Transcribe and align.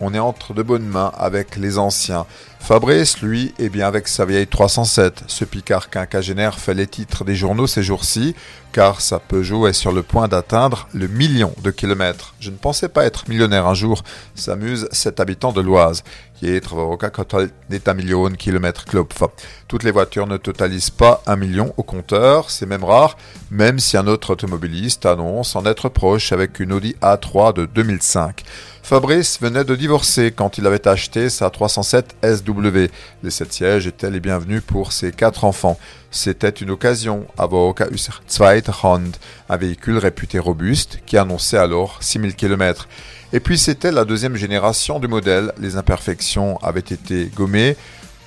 On 0.00 0.14
est 0.14 0.18
entre 0.18 0.54
de 0.54 0.62
bonnes 0.62 0.86
mains 0.86 1.12
avec 1.18 1.56
les 1.56 1.76
anciens. 1.76 2.24
Fabrice, 2.58 3.20
lui, 3.20 3.52
est 3.58 3.68
bien 3.68 3.88
avec 3.88 4.06
sa 4.06 4.24
vieille 4.24 4.46
307. 4.46 5.24
Ce 5.26 5.44
Picard 5.44 5.90
quinquagénaire 5.90 6.60
fait 6.60 6.74
les 6.74 6.86
titres 6.86 7.24
des 7.24 7.34
journaux 7.34 7.66
ces 7.66 7.82
jours-ci, 7.82 8.36
car 8.72 9.00
sa 9.00 9.18
Peugeot 9.18 9.66
est 9.66 9.72
sur 9.72 9.90
le 9.90 10.04
point 10.04 10.28
d'atteindre 10.28 10.88
le 10.94 11.08
million 11.08 11.52
de 11.62 11.72
kilomètres. 11.72 12.34
Je 12.38 12.50
ne 12.50 12.56
pensais 12.56 12.88
pas 12.88 13.04
être 13.04 13.28
millionnaire 13.28 13.66
un 13.66 13.74
jour, 13.74 14.04
s'amuse 14.36 14.88
cet 14.92 15.18
habitant 15.18 15.52
de 15.52 15.60
l'Oise. 15.60 16.04
Toutes 19.68 19.84
les 19.84 19.90
voitures 19.90 20.26
ne 20.26 20.36
totalisent 20.36 20.90
pas 20.90 21.22
un 21.26 21.36
million 21.36 21.74
au 21.76 21.82
compteur, 21.82 22.50
c'est 22.50 22.66
même 22.66 22.84
rare, 22.84 23.16
même 23.50 23.78
si 23.78 23.96
un 23.96 24.06
autre 24.06 24.30
automobiliste 24.30 25.06
annonce 25.06 25.54
en 25.54 25.66
être 25.66 25.88
proche 25.88 26.32
avec 26.32 26.58
une 26.58 26.72
Audi 26.72 26.96
A3 27.02 27.54
de 27.54 27.66
2005. 27.66 28.42
Fabrice 28.82 29.40
venait 29.40 29.64
de 29.64 29.76
divorcer 29.76 30.32
quand 30.32 30.58
il 30.58 30.66
avait 30.66 30.88
acheté 30.88 31.30
sa 31.30 31.50
307 31.50 32.16
SW. 32.24 32.86
Les 33.22 33.30
sept 33.30 33.52
sièges 33.52 33.86
étaient 33.86 34.10
les 34.10 34.20
bienvenus 34.20 34.62
pour 34.66 34.92
ses 34.92 35.12
quatre 35.12 35.44
enfants. 35.44 35.78
C'était 36.10 36.50
une 36.50 36.70
occasion, 36.70 37.26
Avoka 37.38 37.86
Hand, 38.82 39.16
un 39.48 39.56
véhicule 39.56 39.98
réputé 39.98 40.38
robuste 40.38 40.98
qui 41.06 41.16
annonçait 41.16 41.58
alors 41.58 41.98
6000 42.02 42.34
km. 42.34 42.88
Et 43.32 43.40
puis 43.40 43.56
c'était 43.56 43.92
la 43.92 44.04
deuxième 44.04 44.36
génération 44.36 44.98
du 44.98 45.08
modèle. 45.08 45.52
Les 45.58 45.76
imperfections 45.76 46.58
avaient 46.58 46.80
été 46.80 47.30
gommées. 47.34 47.76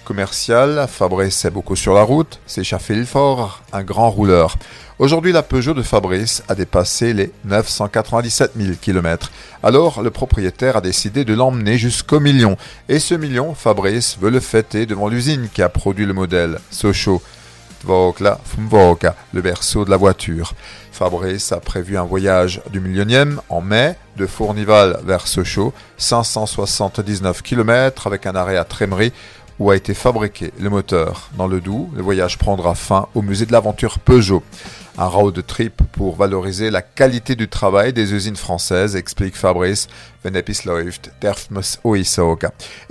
Commercial, 0.06 0.86
Fabrice 0.88 1.46
est 1.46 1.50
beaucoup 1.50 1.76
sur 1.76 1.96
la 1.96 2.04
route, 2.04 2.40
c'est 2.46 2.64
fort, 3.06 3.64
un 3.74 3.84
grand 3.84 4.12
rouleur. 4.12 4.56
Aujourd'hui, 5.00 5.32
la 5.32 5.42
Peugeot 5.42 5.74
de 5.74 5.82
Fabrice 5.82 6.44
a 6.48 6.54
dépassé 6.54 7.12
les 7.12 7.32
997 7.44 8.52
000 8.56 8.74
km. 8.80 9.32
Alors, 9.64 10.04
le 10.04 10.12
propriétaire 10.12 10.78
a 10.78 10.82
décidé 10.82 11.26
de 11.26 11.34
l'emmener 11.34 11.80
jusqu'au 11.80 12.20
million. 12.20 12.56
Et 12.88 13.00
ce 13.00 13.16
million, 13.16 13.56
Fabrice 13.56 14.18
veut 14.22 14.30
le 14.30 14.40
fêter 14.40 14.86
devant 14.86 15.08
l'usine 15.08 15.50
qui 15.52 15.64
a 15.64 15.70
produit 15.70 16.06
le 16.06 16.14
modèle, 16.14 16.60
Sochaux. 16.70 17.24
le 17.88 19.42
berceau 19.42 19.86
de 19.86 19.90
la 19.90 19.98
voiture. 19.98 20.54
Fabrice 20.92 21.52
a 21.52 21.60
prévu 21.60 21.98
un 21.98 22.06
voyage 22.06 22.62
du 22.72 22.80
millionième 22.80 23.42
en 23.50 23.60
mai 23.60 23.96
de 24.18 24.28
Fournival 24.28 25.00
vers 25.04 25.28
Sochaux, 25.28 25.74
579 25.98 27.42
km 27.42 28.08
avec 28.08 28.28
un 28.28 28.36
arrêt 28.36 28.56
à 28.56 28.64
Trémery 28.64 29.12
où 29.60 29.70
a 29.70 29.76
été 29.76 29.94
fabriqué 29.94 30.52
le 30.60 30.70
moteur. 30.70 31.30
Dans 31.38 31.48
le 31.48 31.62
Doubs, 31.62 31.90
le 31.96 32.02
voyage 32.02 32.38
prendra 32.38 32.76
fin 32.76 33.08
au 33.16 33.22
musée 33.22 33.46
de 33.46 33.52
l'aventure 33.52 34.00
Peugeot. 34.00 34.44
Un 34.98 35.08
road 35.08 35.46
trip 35.46 35.82
pour 35.92 36.16
valoriser 36.16 36.72
la 36.72 36.82
qualité 36.82 37.36
du 37.36 37.50
travail 37.50 37.92
des 37.92 38.14
usines 38.14 38.38
françaises, 38.38 38.96
explique 38.96 39.36
Fabrice. 39.36 39.90
Et 40.24 40.32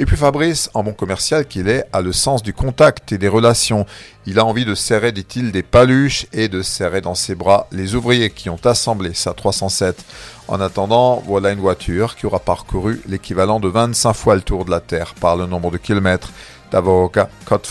puis 0.07 0.17
Fabrice, 0.17 0.71
en 0.75 0.83
bon 0.83 0.93
commercial 0.93 1.47
qu'il 1.47 1.67
est, 1.69 1.85
a 1.95 2.03
le 2.03 2.13
sens 2.13 2.43
du 2.43 2.53
contact 2.53 3.13
et 3.13 3.19
des 3.19 3.29
relations. 3.29 3.87
Il 4.27 4.39
a 4.39 4.45
envie 4.45 4.67
de 4.67 4.75
serrer, 4.75 5.13
dit-il, 5.13 5.51
des 5.51 5.63
paluches 5.63 6.27
et 6.35 6.49
de 6.49 6.61
serrer 6.61 7.01
dans 7.01 7.15
ses 7.15 7.35
bras 7.35 7.69
les 7.73 7.95
ouvriers 7.95 8.29
qui 8.29 8.51
ont 8.51 8.61
assemblé 8.65 9.15
sa 9.15 9.33
307. 9.33 10.05
En 10.47 10.61
attendant, 10.61 11.23
voilà 11.27 11.53
une 11.53 11.61
voiture 11.61 12.17
qui 12.17 12.27
aura 12.27 12.39
parcouru 12.39 13.01
l'équivalent 13.09 13.61
de 13.61 13.69
25 13.69 14.13
fois 14.13 14.35
le 14.35 14.43
tour 14.43 14.67
de 14.67 14.71
la 14.71 14.81
Terre 14.81 15.15
par 15.15 15.37
le 15.37 15.47
nombre 15.47 15.71
de 15.71 15.79
kilomètres. 15.79 16.31
D'avocat 16.71 17.31
Code 17.47 17.67